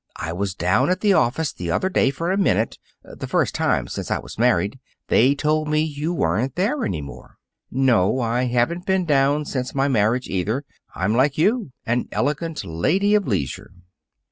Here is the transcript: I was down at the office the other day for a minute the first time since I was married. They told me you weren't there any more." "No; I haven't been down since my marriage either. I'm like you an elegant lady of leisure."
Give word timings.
I 0.17 0.33
was 0.33 0.55
down 0.55 0.89
at 0.89 1.01
the 1.01 1.13
office 1.13 1.53
the 1.53 1.69
other 1.69 1.87
day 1.87 2.09
for 2.09 2.31
a 2.31 2.35
minute 2.35 2.79
the 3.03 3.27
first 3.27 3.53
time 3.53 3.87
since 3.87 4.09
I 4.09 4.17
was 4.17 4.39
married. 4.39 4.79
They 5.09 5.35
told 5.35 5.67
me 5.67 5.81
you 5.83 6.11
weren't 6.11 6.55
there 6.55 6.83
any 6.83 7.01
more." 7.03 7.37
"No; 7.69 8.19
I 8.19 8.45
haven't 8.45 8.87
been 8.87 9.05
down 9.05 9.45
since 9.45 9.75
my 9.75 9.87
marriage 9.87 10.27
either. 10.27 10.65
I'm 10.95 11.13
like 11.15 11.37
you 11.37 11.71
an 11.85 12.07
elegant 12.11 12.65
lady 12.65 13.13
of 13.13 13.27
leisure." 13.27 13.69